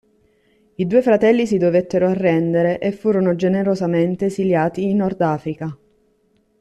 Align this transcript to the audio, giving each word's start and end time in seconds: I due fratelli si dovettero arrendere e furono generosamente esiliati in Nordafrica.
I 0.77 0.87
due 0.87 1.03
fratelli 1.03 1.45
si 1.45 1.59
dovettero 1.59 2.07
arrendere 2.07 2.79
e 2.79 2.91
furono 2.91 3.35
generosamente 3.35 4.25
esiliati 4.25 4.89
in 4.89 4.97
Nordafrica. 4.97 5.77